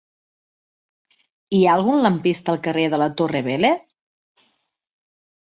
Hi 1.57 1.59
ha 1.65 1.75
algun 1.79 2.01
lampista 2.05 2.51
al 2.55 2.59
carrer 2.69 2.87
de 2.95 3.01
la 3.03 3.09
Torre 3.21 3.43
Vélez? 3.51 3.95